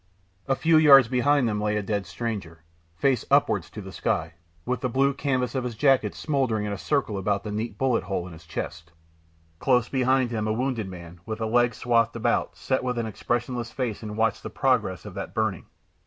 A 0.47 0.55
few 0.55 0.77
yards 0.77 1.07
behind 1.07 1.47
them 1.47 1.61
lay 1.61 1.77
a 1.77 1.83
dead 1.83 2.07
stranger, 2.07 2.63
face 2.95 3.23
upward 3.29 3.61
to 3.61 3.81
the 3.81 3.91
sky, 3.91 4.33
with 4.65 4.81
the 4.81 4.89
blue 4.89 5.13
canvas 5.13 5.53
of 5.53 5.63
his 5.63 5.75
jacket 5.75 6.15
smouldering 6.15 6.65
in 6.65 6.73
a 6.73 6.77
circle 6.79 7.19
about 7.19 7.43
the 7.43 7.51
neat 7.51 7.77
bullet 7.77 8.05
hole 8.05 8.25
on 8.25 8.33
his 8.33 8.47
chest. 8.47 8.91
Close 9.59 9.89
beside 9.89 10.31
him 10.31 10.47
a 10.47 10.53
wounded 10.53 10.89
man, 10.89 11.19
with 11.27 11.39
a 11.39 11.45
leg 11.45 11.75
swathed 11.75 12.15
about, 12.15 12.57
sat 12.57 12.83
with 12.83 12.97
an 12.97 13.05
expressionless 13.05 13.69
face 13.71 14.01
and 14.01 14.17
watched 14.17 14.41
the 14.41 14.49
progress 14.49 15.05
of 15.05 15.13
that 15.13 15.35
burning. 15.35 15.67